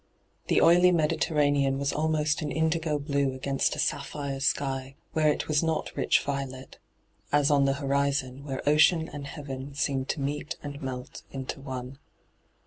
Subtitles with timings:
[0.47, 5.61] The oily Mediterranean was almost an indigo blue against a sapphire sky, where it was
[5.61, 6.79] not rich violet—
[7.31, 11.99] as on the horizon, where ocean and heaven seemed to meet and melt into one.